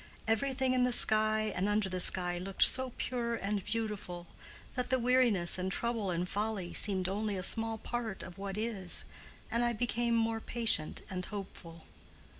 Everything 0.27 0.73
in 0.73 0.83
the 0.83 0.91
sky 0.91 1.53
and 1.55 1.69
under 1.69 1.87
the 1.87 1.99
sky 1.99 2.39
looked 2.39 2.63
so 2.63 2.91
pure 2.97 3.35
and 3.35 3.63
beautiful 3.63 4.25
that 4.73 4.89
the 4.89 4.97
weariness 4.97 5.59
and 5.59 5.71
trouble 5.71 6.09
and 6.09 6.27
folly 6.27 6.73
seemed 6.73 7.07
only 7.07 7.37
a 7.37 7.43
small 7.43 7.77
part 7.77 8.23
of 8.23 8.39
what 8.39 8.57
is, 8.57 9.05
and 9.51 9.63
I 9.63 9.73
became 9.73 10.15
more 10.15 10.39
patient 10.41 11.03
and 11.11 11.23
hopeful." 11.25 11.85